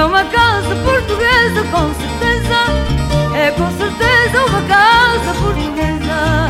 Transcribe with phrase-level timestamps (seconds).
[0.00, 2.58] É uma casa portuguesa, com certeza.
[3.36, 6.48] É com certeza uma casa portuguesa.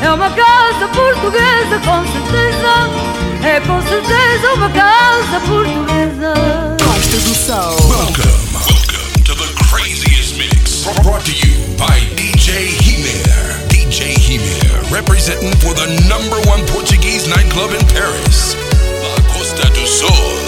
[0.00, 2.88] É uma casa portuguesa, com certeza.
[3.46, 6.32] É com certeza uma casa portuguesa.
[6.82, 7.76] Costa do Sol.
[7.90, 10.86] Welcome, welcome to the craziest mix.
[11.02, 13.68] Brought to you by DJ Himer.
[13.68, 18.56] DJ Himer, representing for the number one Portuguese nightclub in Paris.
[19.02, 20.47] La Costa do Sol.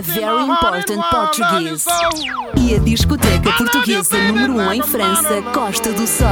[0.00, 1.84] roupa very important português.
[2.56, 6.26] E a discoteca portuguesa número 1 um em França, Costa do Sol.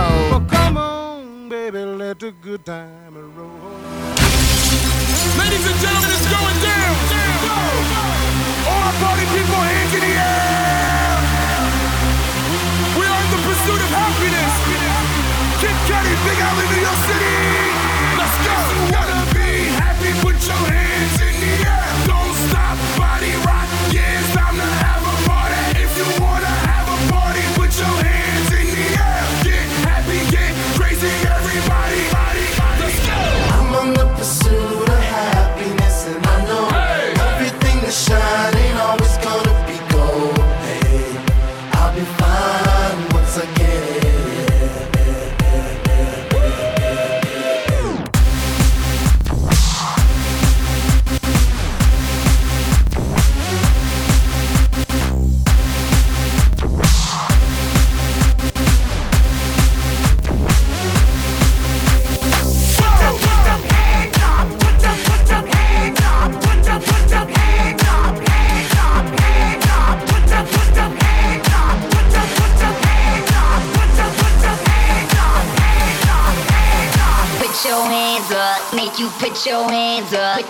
[5.38, 6.96] Ladies and gentlemen, it's going down.
[8.66, 11.18] All our party people, hands in the air.
[12.98, 14.52] We are in the pursuit of happiness.
[15.60, 17.27] Kid Cudi, Big Alley, New York City.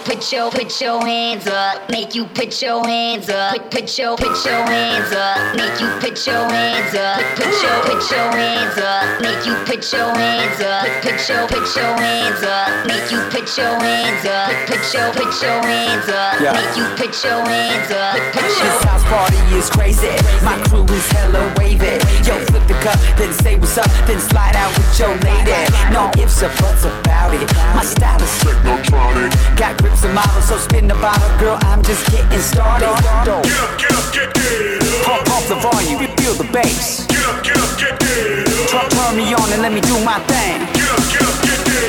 [0.05, 3.53] Put, your put your hands up, make you put your hands up.
[3.53, 7.21] Put, put your put your hands up, make you put your hands up.
[7.37, 10.85] Put, put your put your hands up, make you put your hands up.
[10.85, 14.51] Put, put your put your hands up, make you put your hands up.
[14.67, 18.15] Put, put your put your hands up, make you put your hands up.
[18.17, 20.15] Put, put your This house party is crazy.
[20.43, 22.01] My crew is hella wavy.
[22.25, 25.53] Yo, flip the cup, then say what's up, then slide out with your lady.
[25.93, 27.47] No ifs or buts about it.
[27.77, 29.31] My style is hypnotronic.
[29.57, 31.59] Got grips and models, so spin the bottle, girl.
[31.63, 32.87] I'm just getting started.
[32.87, 33.45] Get up,
[33.79, 37.07] get up, get get Pump, pump the volume, feel the bass.
[37.07, 40.19] Get up, get up, get get Turn, turn me on and let me do my
[40.29, 40.61] thing.
[40.77, 41.89] Get up, get up, get get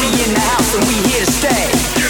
[0.00, 2.03] We in the house and we here to stay.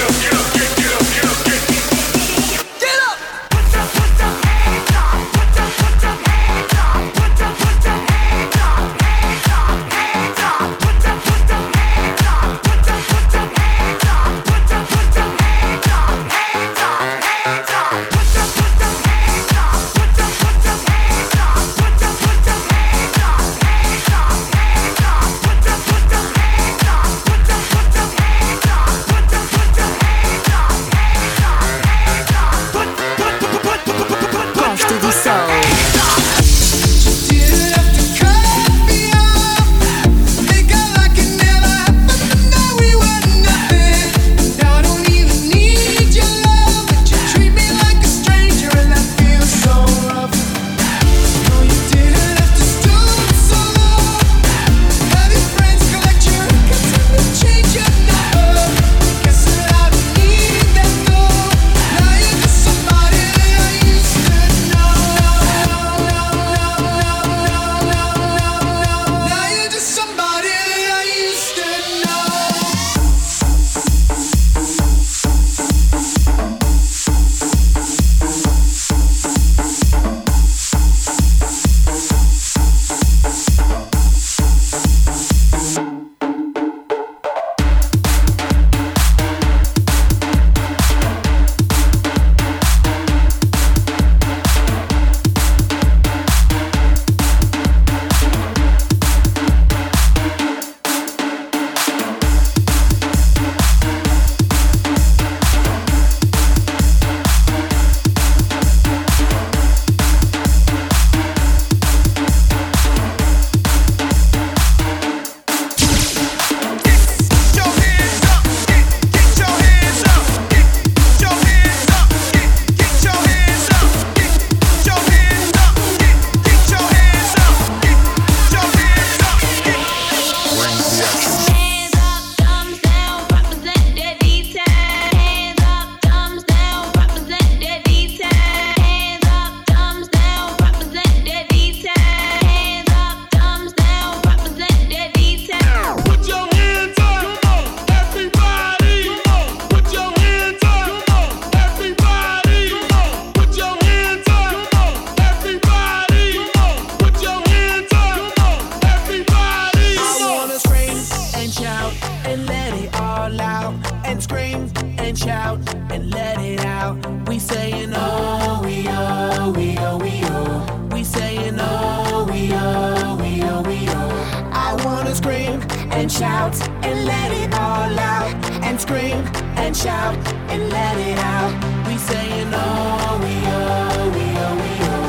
[180.51, 181.53] And let it out.
[181.87, 185.05] We saying oh, we oh, we oh, we oh.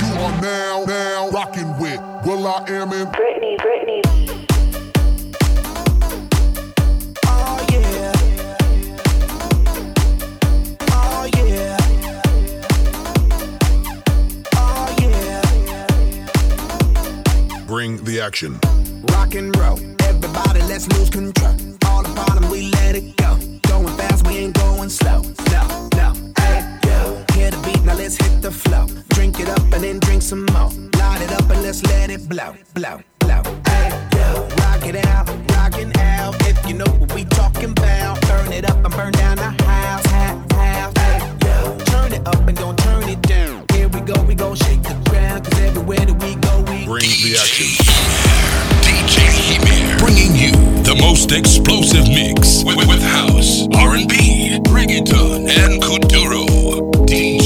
[0.00, 4.02] You are now, now rocking with will.i.am in Britney, Britney.
[7.26, 8.12] Oh yeah.
[10.90, 11.76] Oh yeah.
[14.54, 15.86] Oh yeah.
[17.66, 18.60] Bring the action.
[19.12, 19.78] Rock and roll.
[20.02, 21.54] Everybody, let's lose control.
[21.86, 23.15] All the bottom, we let it
[24.86, 25.22] going slow.
[25.50, 26.12] No, no.
[26.38, 27.24] Hey, yo.
[27.34, 28.86] Hear the beat, now let's hit the flow.
[29.10, 30.70] Drink it up and then drink some more.
[30.98, 33.42] Light it up and let's let it blow, blow, blow.
[33.66, 34.48] Hey, yo.
[34.62, 36.34] Rock it out, rockin' out.
[36.46, 40.06] If you know what we talking about, burn it up and burn down the house,
[40.06, 40.94] house, house.
[40.96, 41.78] Hey, yo.
[41.92, 43.64] Turn it up and don't turn it down.
[43.72, 45.44] Here we go, we go shake the ground.
[45.44, 47.66] Cause everywhere that we go, we Bring the action.
[48.86, 49.16] DJ
[49.48, 56.46] Hemir, bringing you most explosive mix with, with house, R&B, reggaeton, and kuduro.
[57.06, 57.45] DJ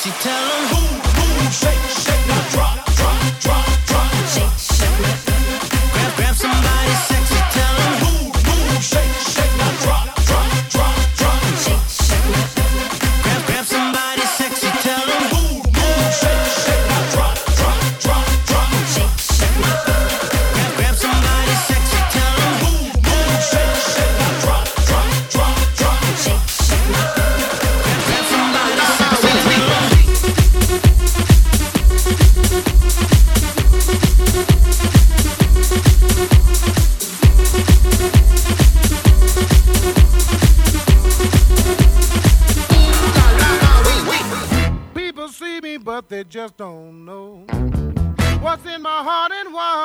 [0.00, 0.29] somebody's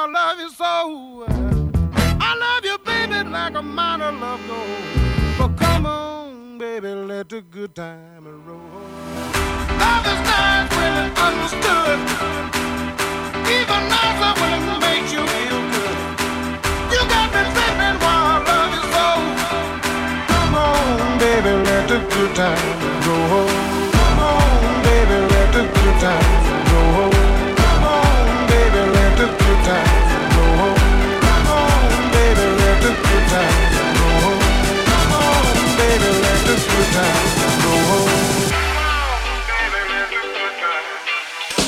[0.05, 1.25] I love you so.
[2.21, 4.83] I love you, baby, like a miner love gold.
[5.35, 8.59] But come on, baby, let the good time roll.
[9.81, 11.97] Love is nice when it's understood.
[13.49, 15.97] Even nicer when it makes you feel good.
[16.93, 19.07] You got me tripping while I love you so.
[20.29, 22.77] Come on, baby, let the good time
[23.09, 23.49] roll.
[23.89, 26.54] Come on, baby, let the good time
[36.75, 37.34] good time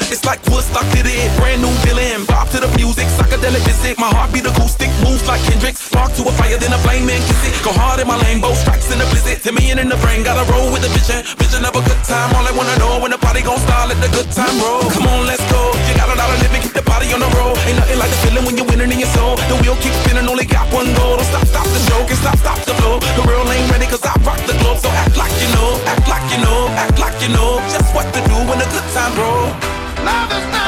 [0.08, 2.24] It's like Woodstock did it, brand new villain.
[2.32, 4.00] Bop to the music, psychedelic visit.
[4.00, 5.76] My heart beat acoustic, moves like Kendrick.
[5.76, 7.52] Spark to a fire, then a flame and kiss it.
[7.60, 9.44] Go hard in my lane, both strikes in the blizzard.
[9.44, 11.28] Ten million in the brain, gotta roll with the vision.
[11.36, 14.00] Vision of a good time, all I wanna know when the party gon' start, let
[14.00, 14.88] the good time roll.
[14.96, 15.76] Come on, let's go.
[15.92, 17.60] You got a lot of living, keep the body on the road.
[17.68, 19.36] Ain't nothing like the feeling when you're winning in your soul.
[19.52, 21.20] The wheel keeps spinning, only got one goal.
[21.20, 23.04] Don't stop, stop the show, can't stop, stop the flow.
[23.04, 24.80] The real ain't ready, cause I rock the globe.
[24.80, 27.60] So act like you know, act like you know, act like you know.
[27.76, 29.77] Just what to do when the good time roll.
[30.08, 30.67] Love is nice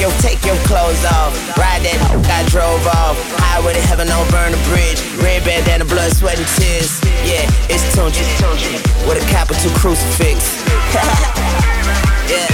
[0.00, 1.36] your, take your clothes off.
[1.60, 2.00] Ride that
[2.40, 3.20] I drove off.
[3.36, 4.98] Highway to heaven, don't burn the bridge.
[5.20, 6.96] Red bandana, blood, sweat, and tears.
[7.22, 8.24] Yeah, it's Tunechi.
[9.04, 10.64] With a capital crucifix.
[12.32, 12.48] yeah.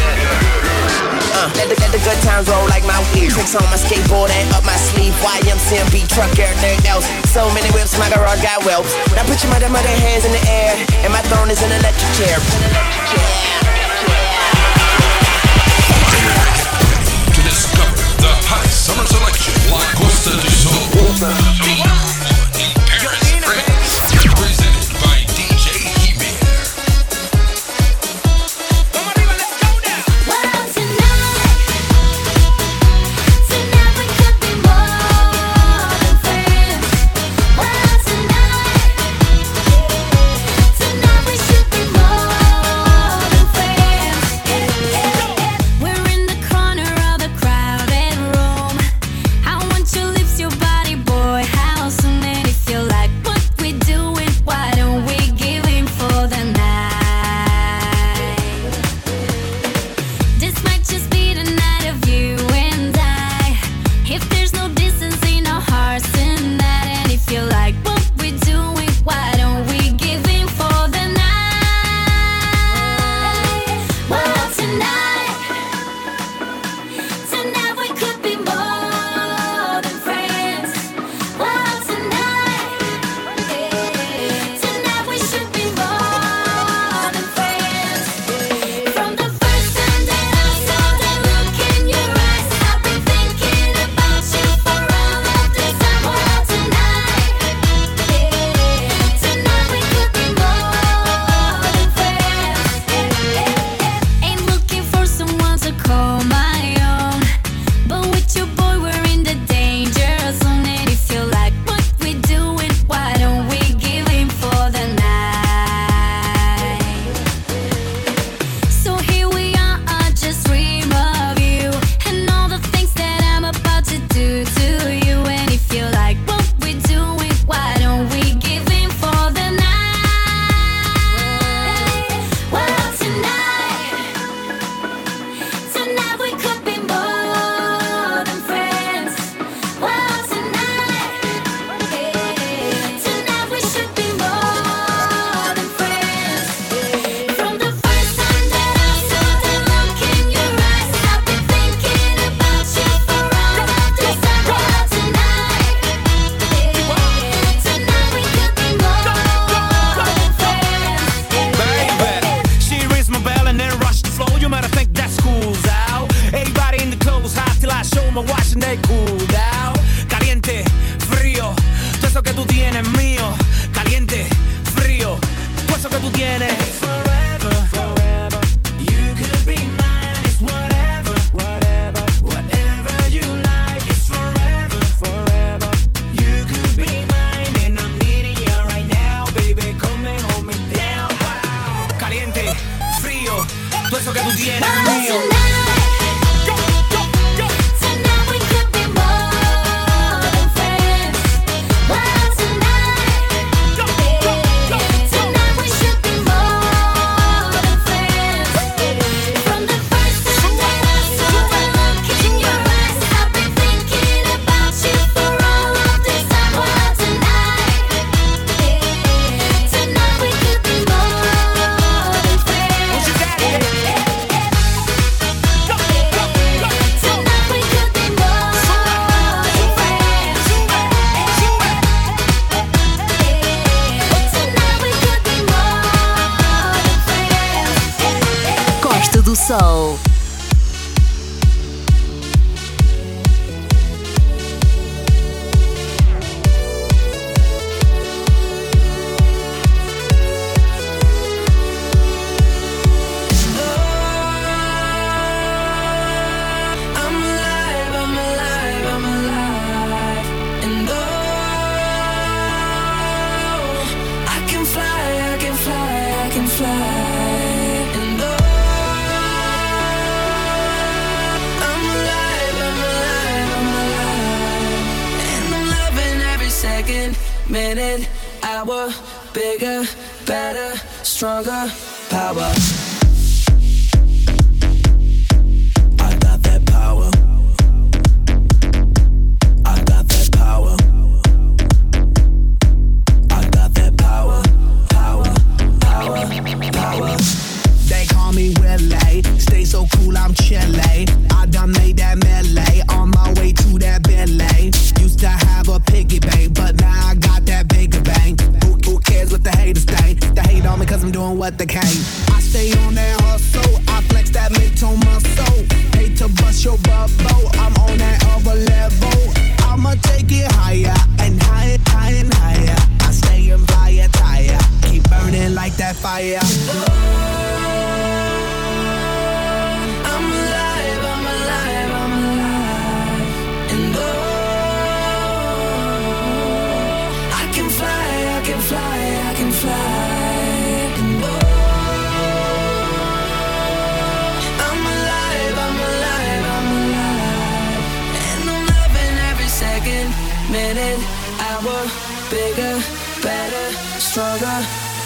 [1.37, 3.31] Uh, let, the, let the good times roll like my weed.
[3.31, 5.15] Tricks on my skateboard and up my sleeve.
[5.23, 7.07] YMCMB truck, everything else.
[7.31, 8.91] So many whips, my garage got whelps.
[9.15, 10.75] Now put your mother, mother hands in the air.
[11.07, 12.35] And my throne is an electric chair.
[12.41, 13.66] To
[18.71, 21.96] summer selection, La Costa del Sol.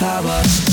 [0.01, 0.70] Power.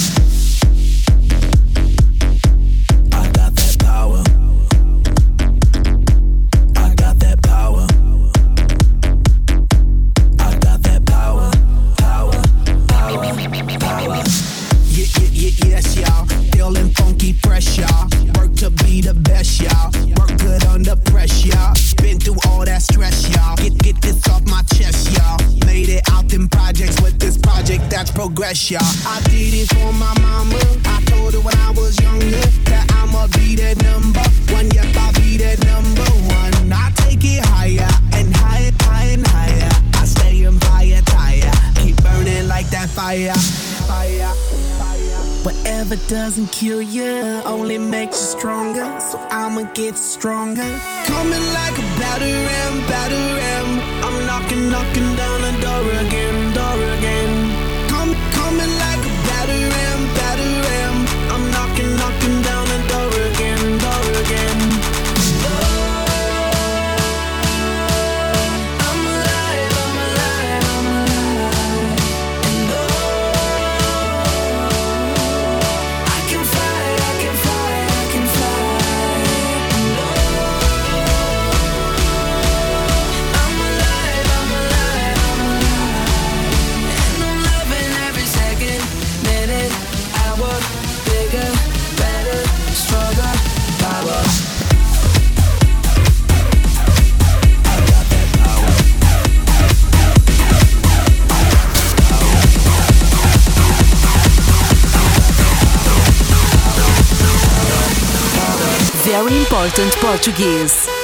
[109.67, 110.96] Important Portuguese.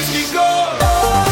[0.00, 1.31] She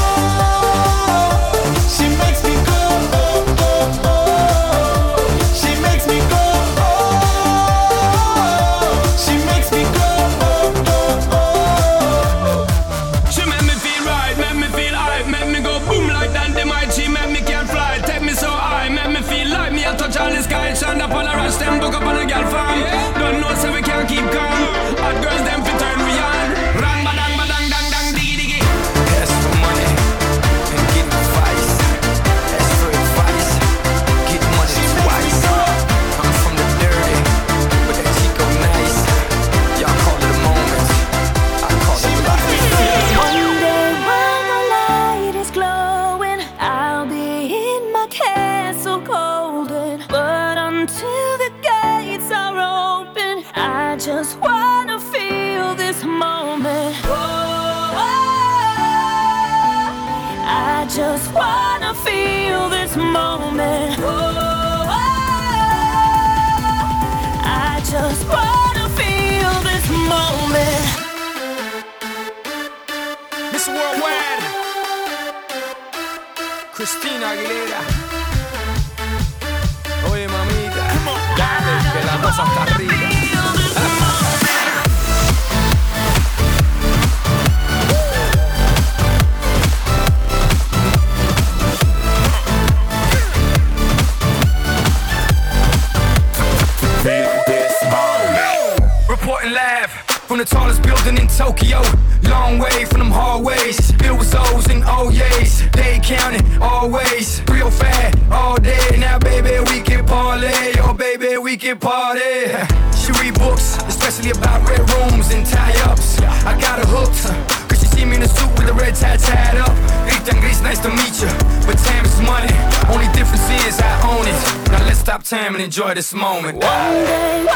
[125.95, 126.59] this moment.
[126.59, 127.50] One day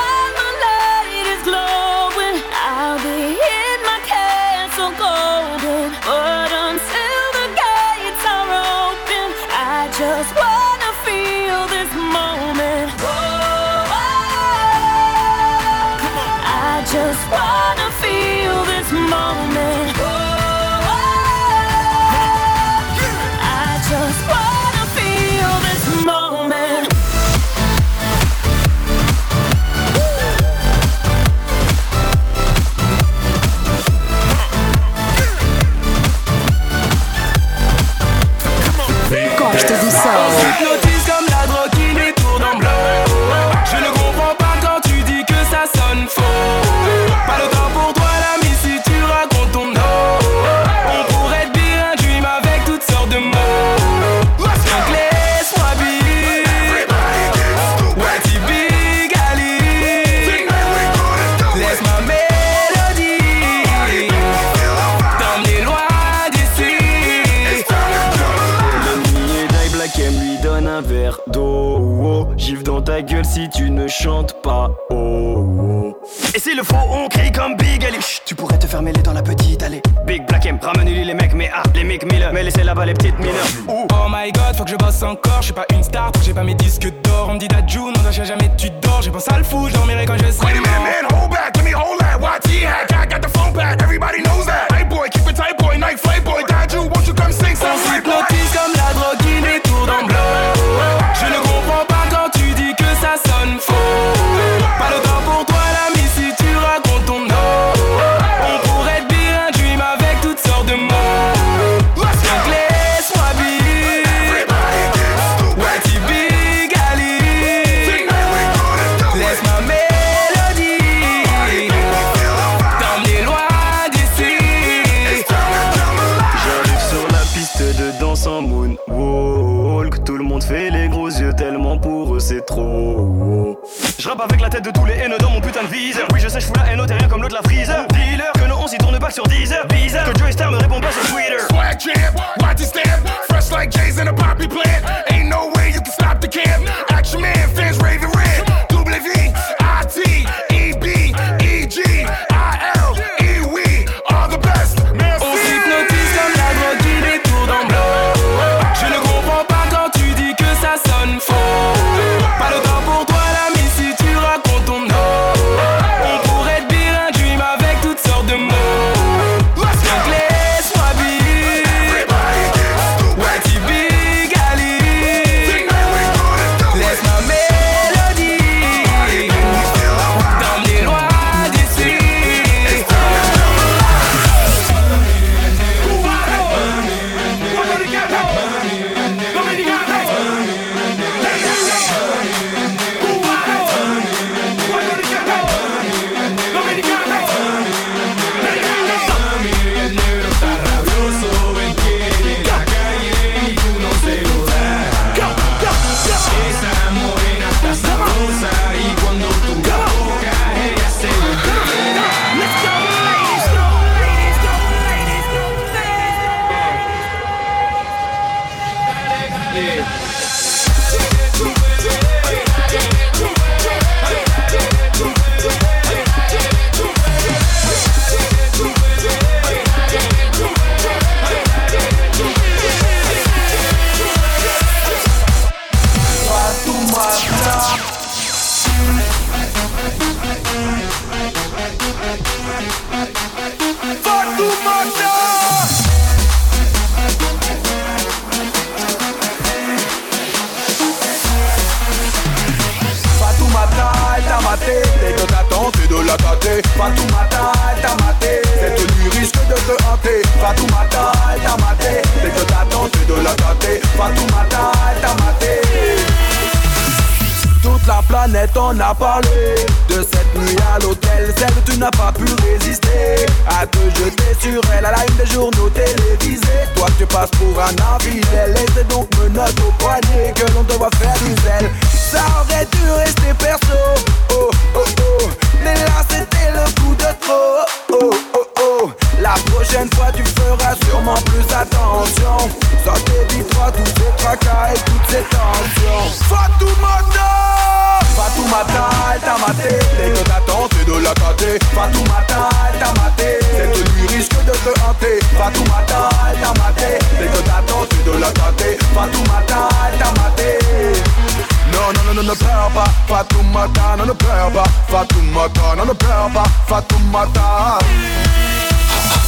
[315.95, 317.79] pleure pas, Fatoumata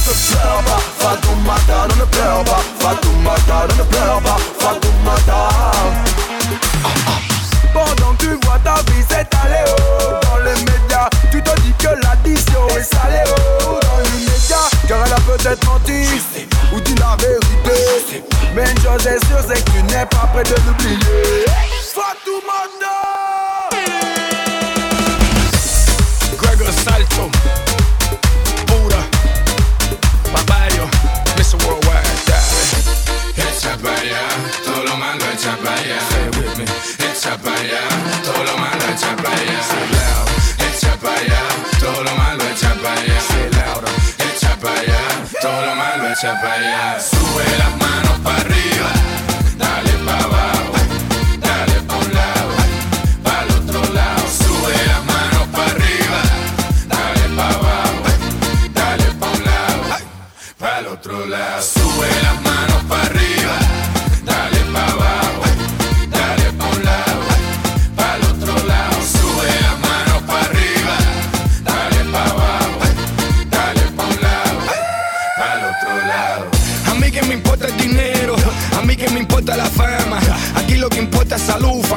[0.07, 5.49] Ne pleure pas, Fatoumata, ne pleure pas, Fatoumata, ne pleure pas, Fatoumata
[7.73, 11.89] Pendant que tu vois ta vie s'étaler oh, dans les médias, tu te dis que
[12.03, 13.23] l'addition est salée
[13.67, 16.07] oh, dans les médias, car elle a peut-être menti
[16.73, 18.23] ou dit la vérité.
[18.55, 21.45] Mais une chose est sûre, c'est que tu n'es pas prêt de l'oublier.
[21.93, 23.36] Fatoumata
[26.87, 27.27] Salto,
[28.65, 29.01] pura,
[30.31, 30.87] papayo,
[31.35, 31.57] Mr.
[31.65, 32.07] Worldwide.
[33.35, 33.75] Echa
[34.63, 34.95] todo lo
[35.33, 35.99] echa para allá.
[38.23, 39.59] Todo lo mando echa para allá.
[40.65, 41.41] Echa para allá,
[41.79, 43.19] todo lo mando echa para allá.
[44.31, 45.01] Echa para allá,
[45.41, 46.99] todo lo mando echa para allá.
[47.01, 47.86] Sube las.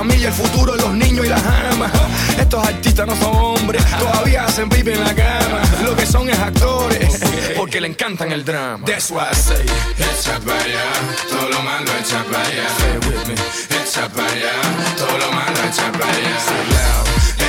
[0.01, 1.93] familia, el futuro, de los niños y las amas.
[2.39, 5.61] Estos artistas no son hombres, todavía hacen pipe en la cama.
[5.85, 7.21] Lo que son es actores,
[7.55, 8.87] porque le encantan el drama.
[8.87, 9.67] That's why I say,
[9.99, 10.87] echa para allá,
[11.29, 12.67] todo lo malo echa para allá.
[13.07, 13.41] With
[13.83, 14.55] echa para allá,
[14.97, 16.35] todo lo mando echa para allá.
[16.47, 16.65] Say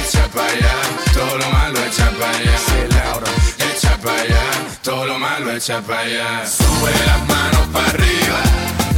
[0.02, 0.76] echa para allá,
[1.14, 2.58] todo lo malo echa para allá.
[2.68, 2.86] Say
[3.72, 4.46] echa para allá,
[4.84, 6.46] todo lo malo echa para allá.
[6.46, 8.40] Sube las manos para arriba,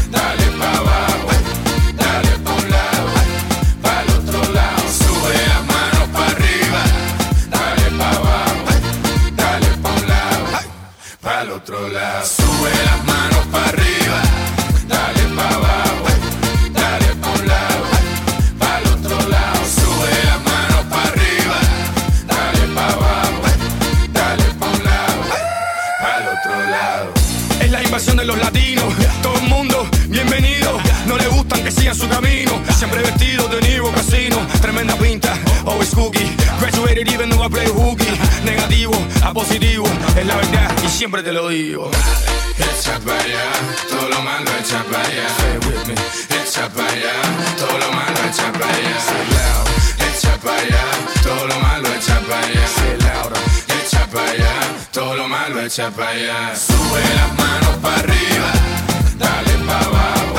[0.09, 1.32] dale para abajo.
[11.83, 14.21] Sube las manos para arriba,
[14.87, 16.05] dale pa abajo,
[16.71, 17.83] dale pa un lado,
[18.57, 19.59] pa el otro lado.
[19.65, 21.59] Sube las manos para arriba,
[22.25, 23.41] dale pa abajo,
[24.13, 25.23] dale pa un lado,
[25.99, 27.13] para el otro lado.
[27.59, 28.85] Es la invasión de los latinos,
[29.21, 30.79] todo el mundo bienvenido.
[31.05, 35.89] No le gustan que sigan su camino, siempre vestido de nivo casino, tremenda pinta, always
[35.93, 38.07] cookie Graduated even though I play hooky.
[38.45, 39.85] Negativo a positivo,
[40.15, 41.91] es la verdad y siempre te lo digo.
[42.57, 43.51] Echa para allá,
[43.89, 45.27] todo lo malo echa para allá.
[46.41, 47.15] Echa para allá,
[47.57, 48.95] todo lo malo echa para allá.
[50.07, 50.85] Echa para allá,
[51.21, 52.65] todo lo malo echa para allá.
[53.67, 54.53] Echa para allá,
[54.93, 56.55] todo lo malo echa para allá.
[56.55, 58.51] Sube las manos para arriba,
[59.17, 60.35] dale para abajo,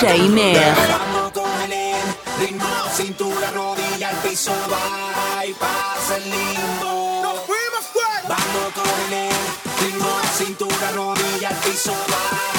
[0.00, 0.74] DJ Mer.
[0.90, 1.94] Vamos con el
[2.38, 7.22] ritmo, cintura, rodilla, al piso, va y pasa el limbo.
[8.28, 9.30] Vamos con el
[9.80, 12.55] ritmo, cintura, rodilla, al piso, va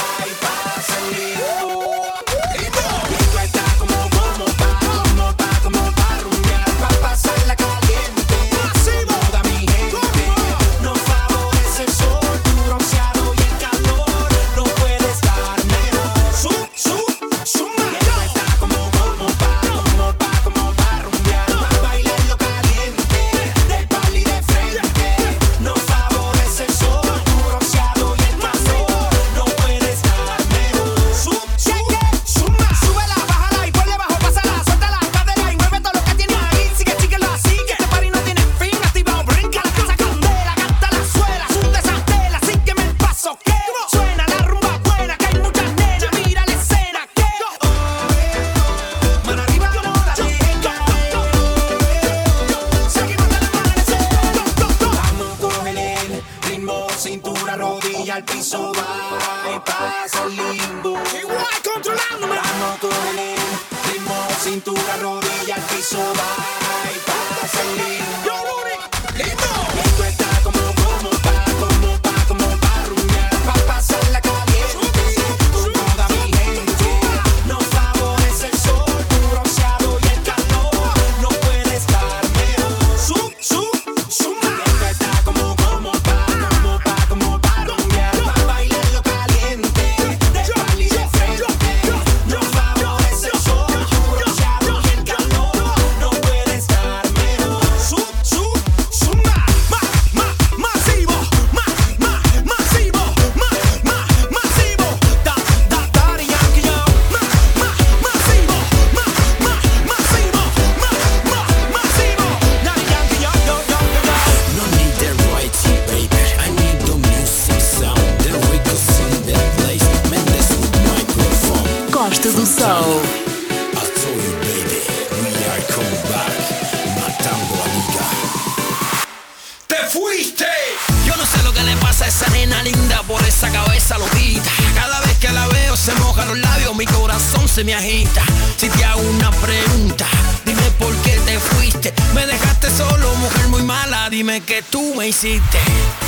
[145.17, 145.57] hiciste.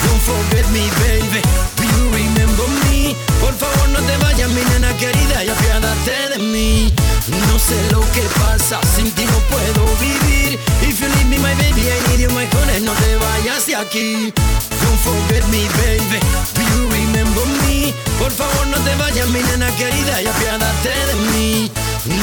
[0.06, 1.42] Don't forget me, baby.
[1.78, 3.16] Do you remember me?
[3.42, 6.94] Por favor, no te vayas, mi nena querida, y apiádate de mí.
[7.50, 10.60] No sé lo que pasa, sin ti no puedo vivir.
[10.82, 13.76] If you leave me, my baby, I need you, my honey, no te vayas de
[13.76, 14.34] aquí.
[14.82, 16.20] Don't forget me, baby.
[16.54, 17.94] Do you remember me?
[18.20, 21.72] Por favor, no te vayas, mi nena querida, y apiádate de mí.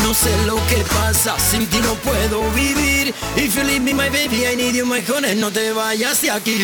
[0.02, 3.14] No sé lo que pasa, sin ti no puedo vivir.
[3.36, 6.30] If you leave me, my baby, I need you, my honey, no te vayas de
[6.30, 6.56] aquí.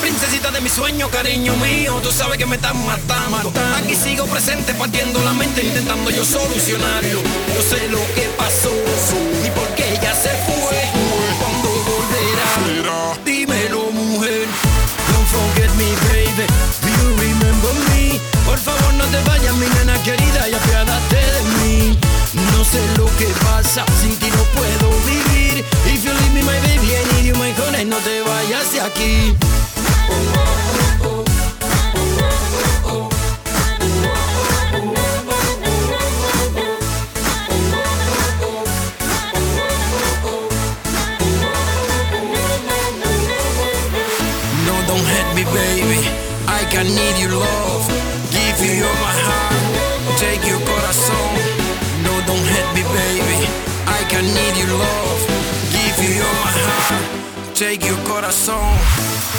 [0.00, 3.52] Princesita de mi sueño, cariño mío, tú sabes que me estás matando.
[3.76, 7.20] Aquí sigo presente, partiendo la mente, intentando yo solucionarlo.
[7.54, 8.70] Yo sé lo que pasó
[9.44, 10.80] y por qué ella se fue.
[11.40, 14.46] Cuando volverá, dímelo, mujer.
[15.10, 16.46] Don't forget me, baby.
[16.80, 18.20] Do you remember me?
[18.46, 21.98] Por favor, no te vayas, mi nena querida, y apiádate de mí.
[22.52, 24.69] No sé lo que pasa, sin ti no puedo.
[26.40, 29.36] Me, my baby, I need you, my honey, no te vayas de aquí.
[44.66, 46.00] No, don't hate me, baby.
[46.46, 47.84] I can need your love.
[48.30, 50.18] Give you all my heart.
[50.18, 51.32] Take your corazón.
[52.04, 53.48] No, don't hate me, baby.
[53.86, 55.29] I can need your love.
[57.60, 58.72] take your corazón.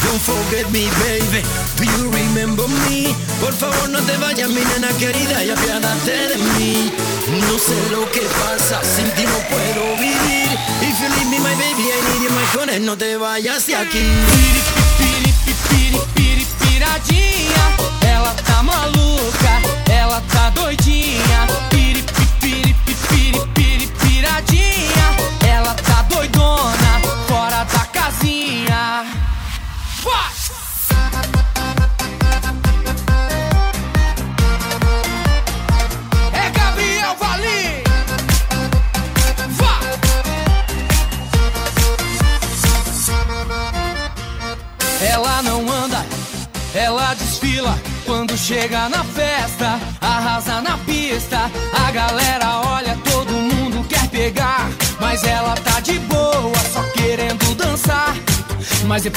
[0.05, 1.41] Don't forget me, baby.
[1.77, 3.15] Do you remember me?
[3.41, 6.91] Por favor, no te vayas, mi nena querida, y apiádate de mí.
[7.49, 10.49] No sé lo que pasa, sin ti no puedo vivir.
[10.83, 13.75] If you leave me, my baby, I need you, my honey, no te vayas de
[13.75, 15.30] aquí.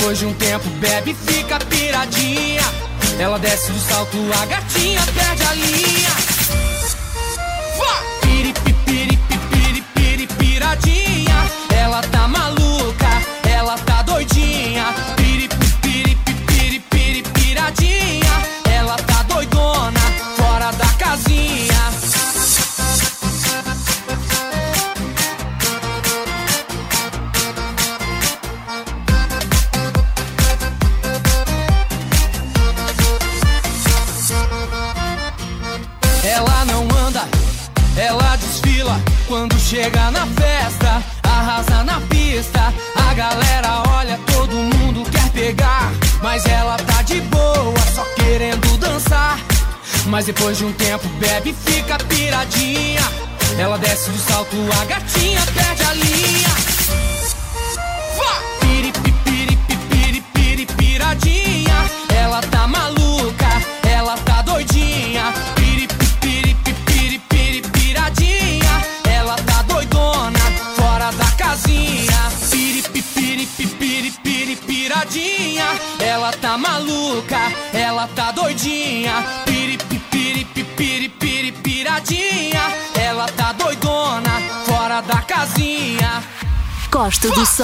[0.05, 2.61] Depois de um tempo bebe e fica piradinha.
[3.19, 5.34] Ela desce do salto, a gatinha desce.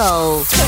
[0.01, 0.60] Soul.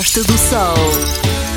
[0.00, 1.49] Costa do Sol.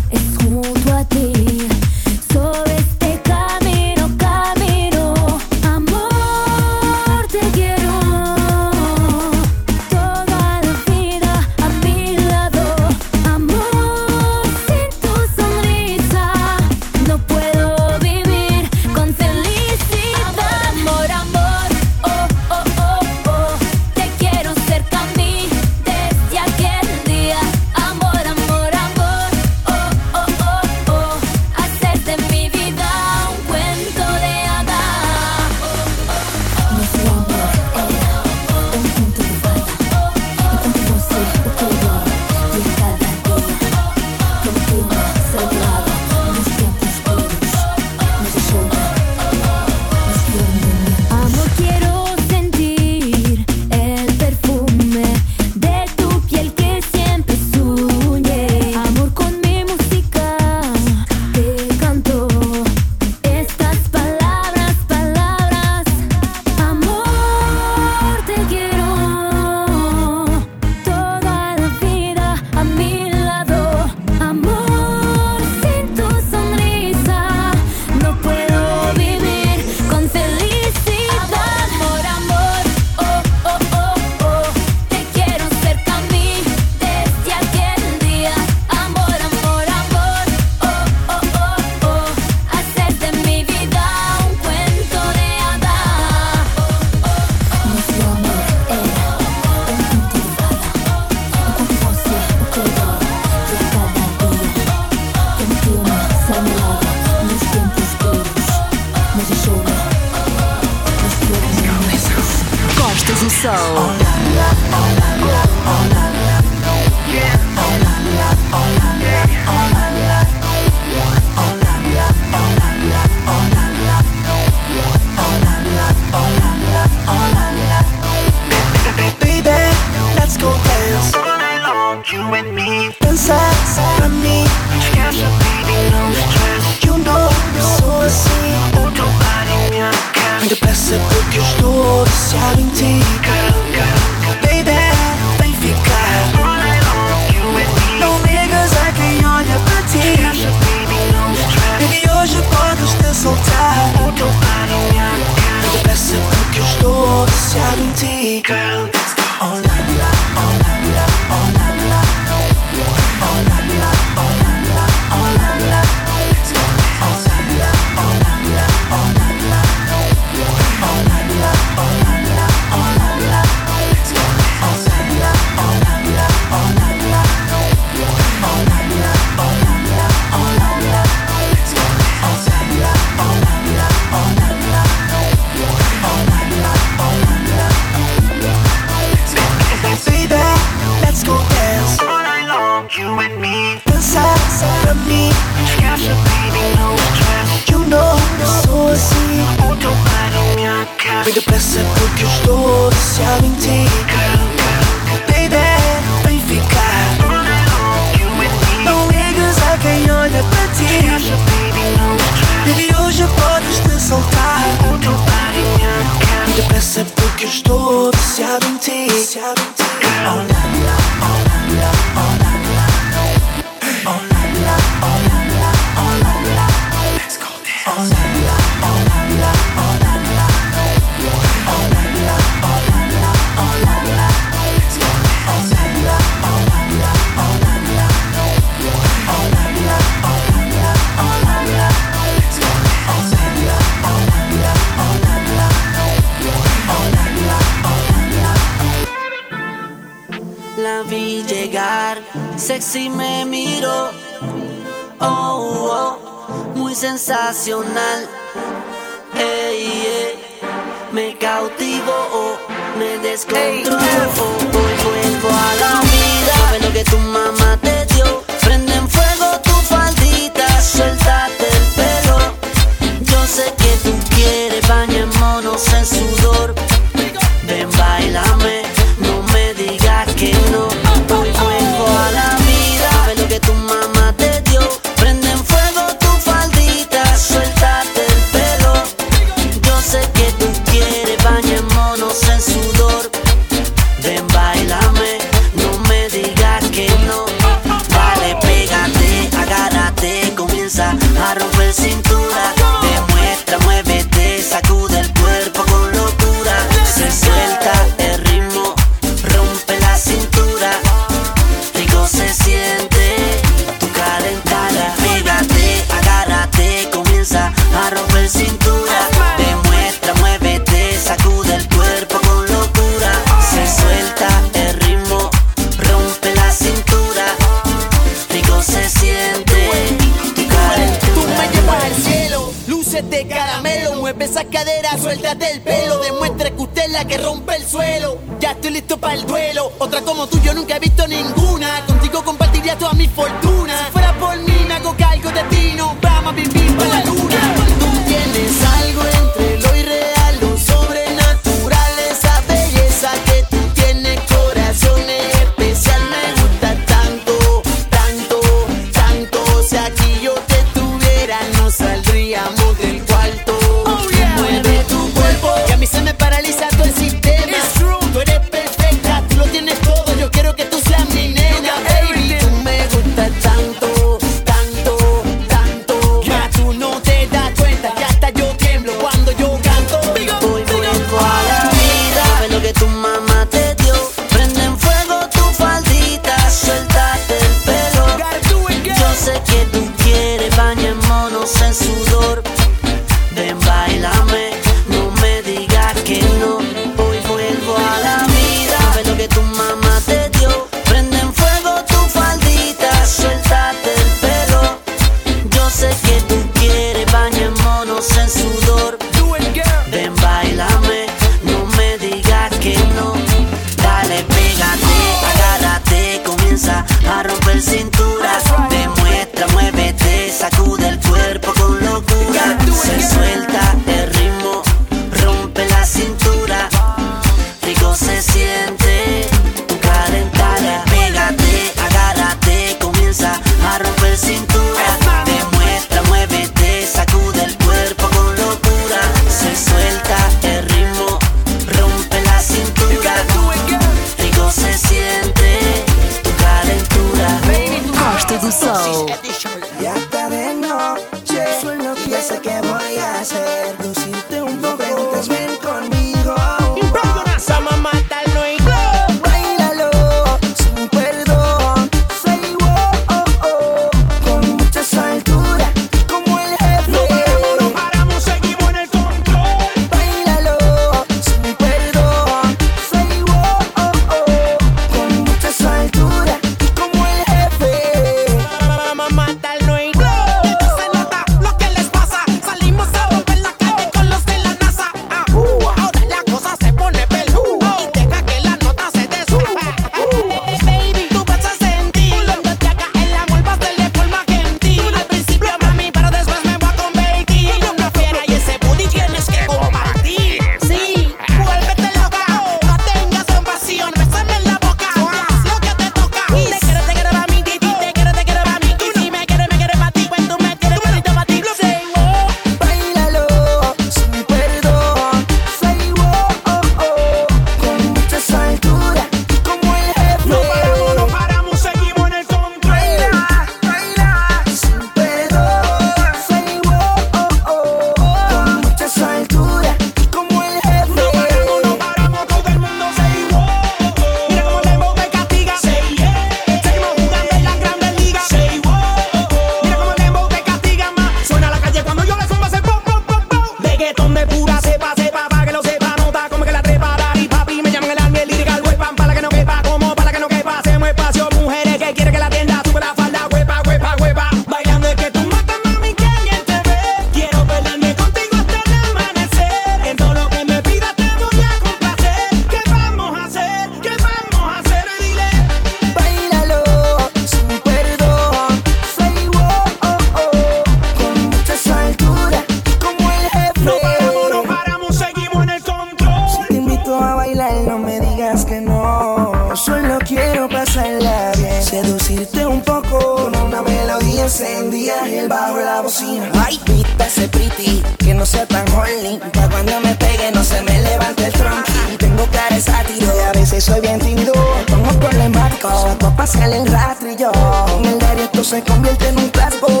[593.81, 594.53] soy bien tindú.
[594.87, 597.51] Pongo problemático, para pasar el rastro y yo.
[597.97, 600.00] En el diario esto se convierte en un clásico.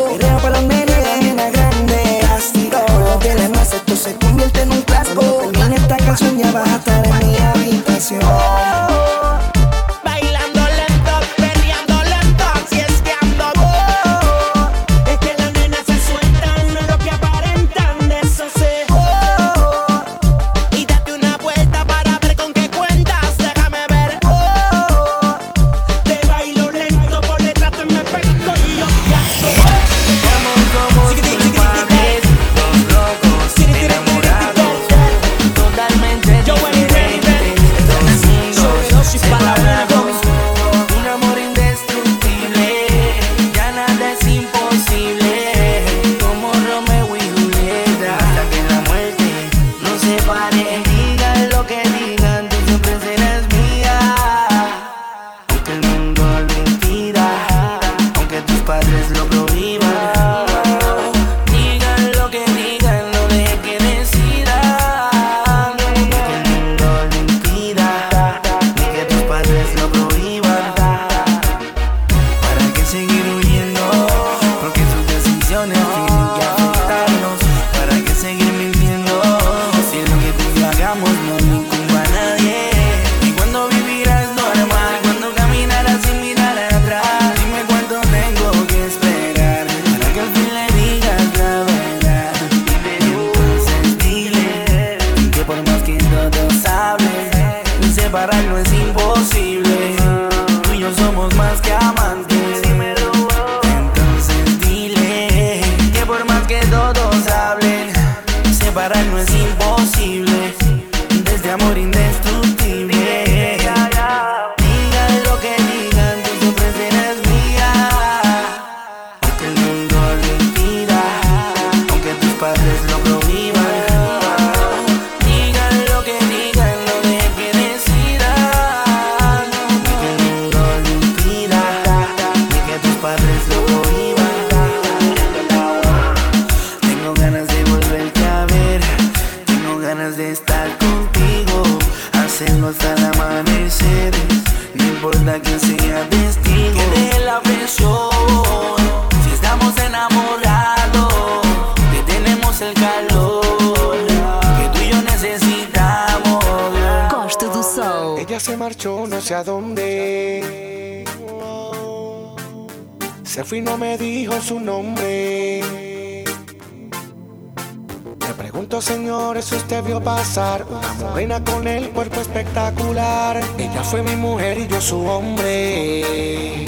[171.23, 173.41] Una con el cuerpo espectacular.
[173.57, 176.65] Ella fue mi mujer y yo su hombre.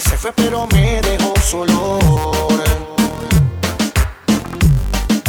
[0.00, 1.98] Se fue pero me dejó solo.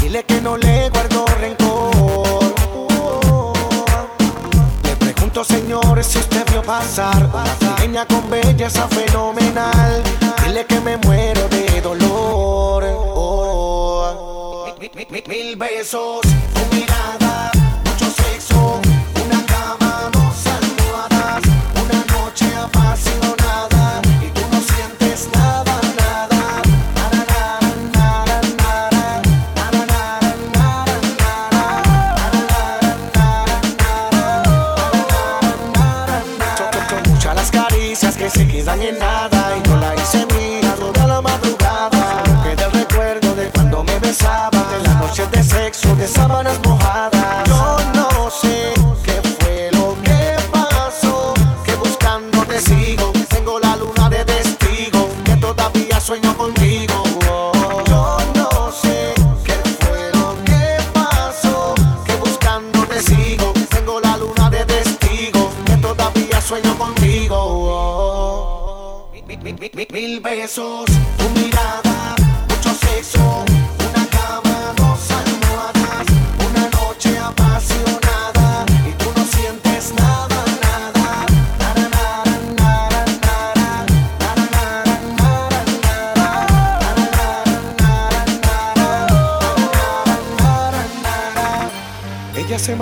[0.01, 2.43] Dile que no le guardo rencor.
[4.83, 7.29] Le pregunto, señores, si usted vio pasar
[7.93, 9.22] una con belleza fenomenal.
[15.83, 16.42] besos.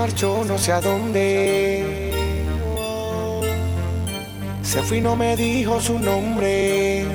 [0.02, 2.12] Mil besos sé a dónde.
[4.64, 7.06] Se fue y no me dijo su nombre.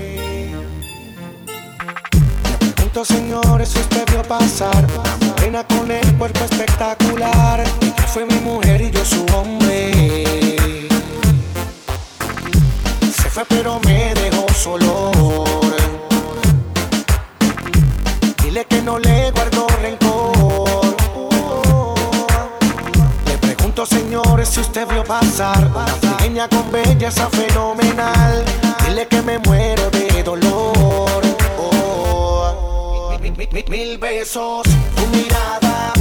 [2.76, 4.87] pregunto, señores, si usted vio pasar
[5.34, 7.64] Pena con el cuerpo espectacular.
[8.07, 10.89] Fue mi mujer y yo su hombre.
[13.01, 15.11] Se fue, pero me dejó solo.
[18.45, 19.55] Dile que no le guardo
[23.89, 28.45] Señores, si usted vio pasar una pequeña con belleza fenomenal.
[28.87, 31.22] Dile que me muero de dolor.
[31.59, 33.16] Oh.
[33.20, 34.62] Mi- mi- mi- Mil besos,
[34.95, 35.93] tu mirada,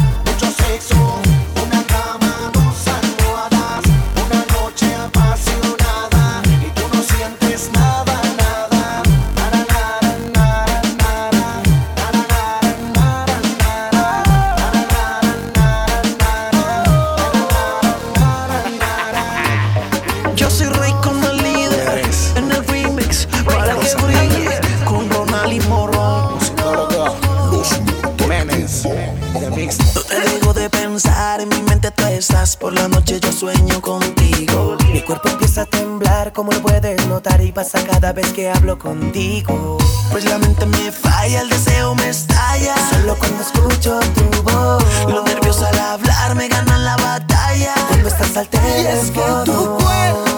[32.66, 34.76] Por la noche yo sueño contigo.
[34.91, 38.80] Mi cuerpo empieza a temblar, como lo puedes notar, y pasa cada vez que hablo
[38.80, 39.78] contigo.
[40.09, 42.74] Pues la mente me falla, el deseo me estalla.
[42.89, 47.76] Solo cuando escucho tu voz, los nervios al hablar me ganan la batalla.
[47.88, 48.80] Cuando estás al teléfono.
[48.80, 50.35] Y es que tu cuerpo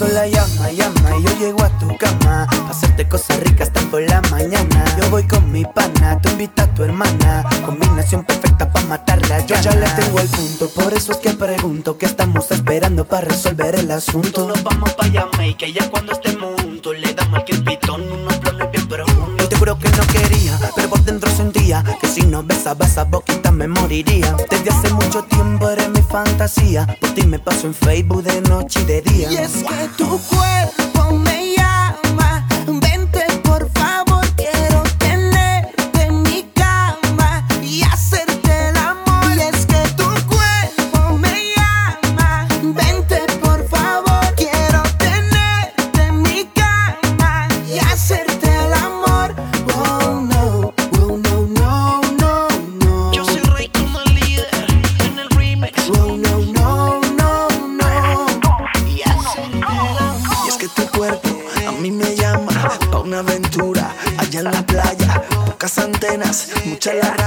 [0.00, 4.00] sola llama, llama y yo llego a tu cama Pa' hacerte cosas ricas hasta por
[4.00, 4.84] la mañana.
[4.96, 7.44] Yo voy con mi pana, tú invita a tu hermana.
[7.66, 11.98] Combinación perfecta pa' matarla Yo ya le tengo el punto, por eso es que pregunto
[11.98, 14.48] ¿Qué estamos esperando para resolver el asunto?
[14.48, 18.70] Nos vamos pa' Jamaica y ya cuando estemos juntos Le damos al crepitón unos planes
[18.72, 22.42] bien profundos Yo te juro que no quería, pero por dentro sentía Que si no
[22.42, 24.34] besaba esa boquita me moriría.
[24.48, 26.86] Desde hace mucho tiempo eres mi fantasía.
[27.00, 29.32] Por ti me paso en Facebook de noche y de día.
[29.32, 30.79] Y es que tu cuerpo
[66.64, 67.19] muchas las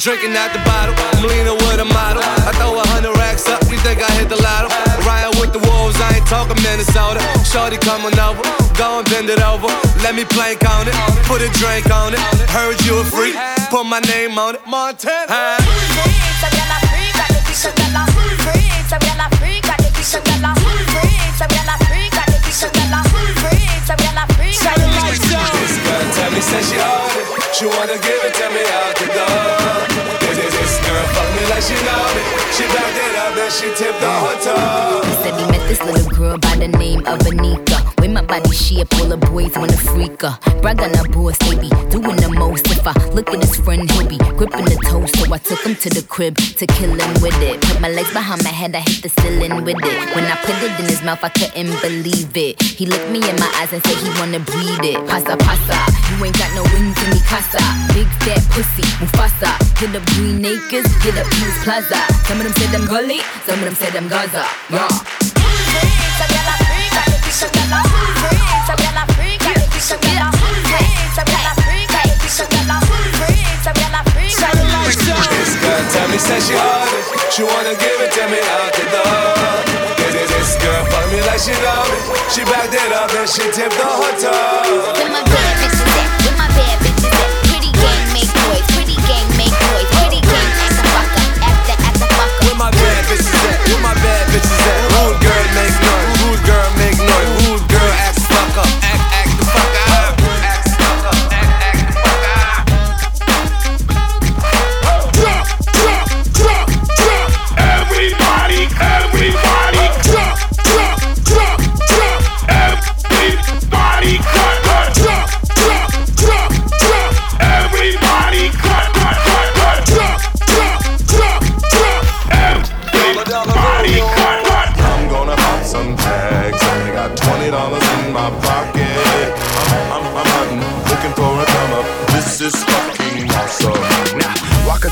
[0.00, 0.94] Drinking out the bottle.
[1.12, 2.22] I'm leaning with a model.
[2.24, 3.60] I throw a hundred racks up.
[3.68, 4.72] You think I hit the lotto?
[5.04, 7.20] Ryan with the wolves, I ain't talking Minnesota.
[7.44, 8.40] Shorty coming over,
[8.80, 9.68] go and bend it over.
[10.00, 10.96] Let me plank on it,
[11.28, 12.20] put a drink on it.
[12.48, 13.36] Heard you a freak,
[13.68, 14.64] put my name on it.
[14.66, 15.19] Montana.
[35.80, 37.78] This little girl by the name of Anika.
[38.00, 40.38] With my body shape, all the boys wanna freak her.
[40.62, 42.66] Brag on a boss, they be doing the most.
[42.66, 45.16] If I look at his friend, he'll be gripping the toast.
[45.18, 47.60] So I took him to the crib to kill him with it.
[47.60, 50.14] Put my legs behind my head, I hit the ceiling with it.
[50.14, 52.62] When I put it in his mouth, I couldn't believe it.
[52.62, 54.98] He looked me in my eyes and said he wanna breed it.
[55.08, 55.78] Pasa, pasa,
[56.12, 57.60] you ain't got no wings in me casa.
[57.92, 59.52] Big fat pussy, Mufasa.
[59.78, 62.00] Hit up Green Acres, hit up Peace Plaza.
[62.28, 64.44] Some of them said I'm gully, some of them said I'm Gaza.
[64.68, 65.29] Yeah.
[77.40, 80.10] She wanna give it to me out the door.
[80.12, 82.30] This, girl me like she it.
[82.30, 85.79] She backed it up and she tipped the hotel.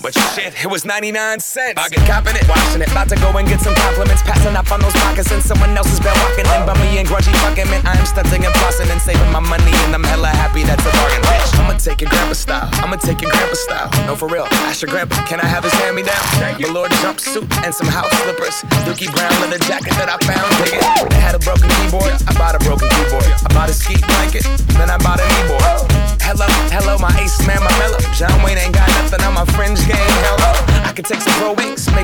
[0.00, 1.76] But shit, it was 99 cents.
[1.76, 2.88] I get copping it, washing it.
[2.88, 4.22] About to go and get some compliments.
[4.22, 5.44] Passing up on those moccasins.
[5.44, 7.84] Someone else has been walking in me and grudgy fucking man.
[7.84, 9.72] I am stunting and flossing and saving my money.
[9.84, 11.20] And I'm hella happy that's a bargain.
[11.28, 12.68] Bitch, I'ma take your grandpa style.
[12.80, 13.90] I'ma take your grandpa style.
[14.08, 14.48] No, for real.
[14.64, 16.24] Ask your grandpa, can I have his hand me down?
[16.56, 18.64] Velour jumpsuit and some house slippers.
[18.88, 20.48] Dookie brown leather jacket that I found.
[20.64, 20.80] Dig.
[20.80, 22.16] It had a broken keyboard.
[22.24, 23.28] I bought a broken keyboard.
[23.44, 24.48] I bought a ski blanket.
[24.80, 26.10] Then I bought a kneeboard.
[26.24, 27.59] Hello, hello, my ace man,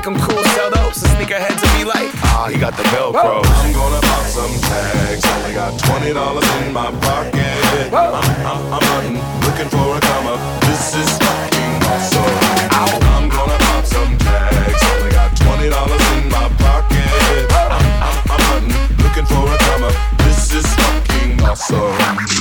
[0.07, 0.95] them cool, sell those.
[0.95, 3.43] So sneakerheads will be like, ah, he got the Velcro.
[3.43, 5.25] I'm gonna pop some tags.
[5.35, 7.91] Only got twenty dollars in my pocket.
[7.91, 10.39] I'm, I'm, I'm hunting, looking for a come up.
[10.63, 12.23] This is fucking awesome.
[12.71, 14.81] I'm gonna pop some tags.
[14.95, 17.51] Only got twenty dollars in my pocket.
[17.51, 19.95] I'm, I'm, I'm hunting, looking for a come up.
[20.23, 22.36] This is fucking awesome.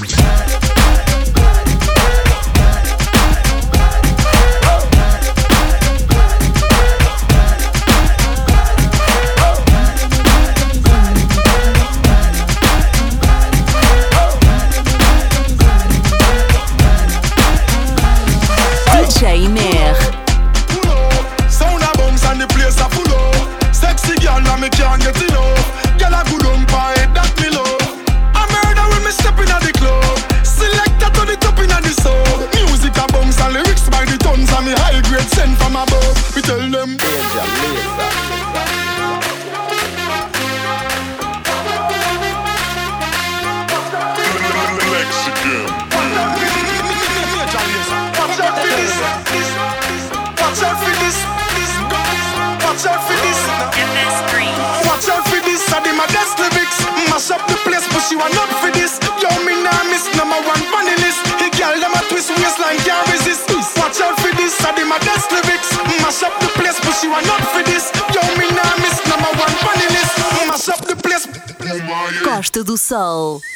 [72.88, 73.55] Costa